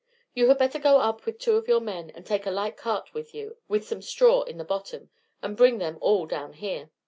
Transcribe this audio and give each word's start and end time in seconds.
You 0.33 0.47
had 0.47 0.57
better 0.57 0.79
go 0.79 0.99
up 0.99 1.27
with 1.27 1.37
two 1.37 1.57
of 1.57 1.67
your 1.67 1.79
men, 1.79 2.09
and 2.15 2.25
take 2.25 2.47
a 2.47 2.49
light 2.49 2.75
cart 2.75 3.13
with 3.13 3.35
you 3.35 3.57
with 3.67 3.85
some 3.85 4.01
straw 4.01 4.41
in 4.41 4.57
the 4.57 4.63
bottom, 4.65 5.11
and 5.43 5.55
bring 5.55 5.77
them 5.77 5.99
all 6.01 6.25
down 6.25 6.53
here. 6.53 6.89